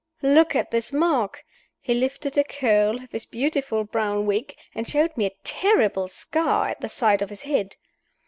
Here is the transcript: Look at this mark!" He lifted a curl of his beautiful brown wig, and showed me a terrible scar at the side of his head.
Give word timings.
Look 0.23 0.55
at 0.55 0.71
this 0.71 0.91
mark!" 0.91 1.45
He 1.79 1.93
lifted 1.93 2.35
a 2.35 2.43
curl 2.43 3.03
of 3.03 3.11
his 3.11 3.23
beautiful 3.27 3.83
brown 3.83 4.25
wig, 4.25 4.55
and 4.73 4.87
showed 4.89 5.15
me 5.15 5.27
a 5.27 5.37
terrible 5.43 6.07
scar 6.07 6.69
at 6.69 6.81
the 6.81 6.89
side 6.89 7.21
of 7.21 7.29
his 7.29 7.43
head. 7.43 7.75